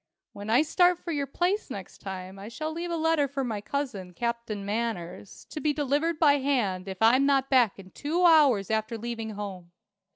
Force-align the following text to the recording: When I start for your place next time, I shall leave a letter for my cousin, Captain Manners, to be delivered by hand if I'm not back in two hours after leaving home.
When 0.33 0.49
I 0.49 0.63
start 0.63 0.97
for 0.97 1.11
your 1.11 1.27
place 1.27 1.69
next 1.69 1.99
time, 1.99 2.39
I 2.39 2.47
shall 2.47 2.71
leave 2.73 2.89
a 2.89 2.95
letter 2.95 3.27
for 3.27 3.43
my 3.43 3.61
cousin, 3.61 4.15
Captain 4.15 4.65
Manners, 4.65 5.45
to 5.51 5.61
be 5.61 5.73
delivered 5.73 6.17
by 6.17 6.39
hand 6.39 6.87
if 6.87 6.97
I'm 7.03 7.27
not 7.27 7.51
back 7.51 7.77
in 7.77 7.91
two 7.91 8.25
hours 8.25 8.71
after 8.71 8.97
leaving 8.97 9.35
home. 9.35 9.71